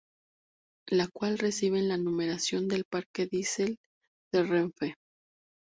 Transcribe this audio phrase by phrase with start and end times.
[0.89, 3.77] La cual reciben la numeración del parque diesel
[4.33, 4.95] de renfe.